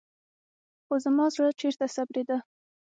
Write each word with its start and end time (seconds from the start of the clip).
خو 0.85 0.93
زما 1.03 1.25
زړه 1.33 1.49
چېرته 1.59 1.85
صبرېده. 1.95 2.37